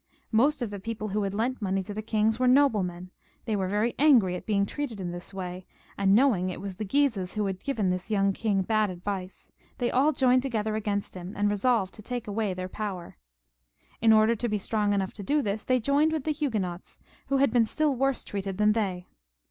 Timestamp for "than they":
18.57-19.05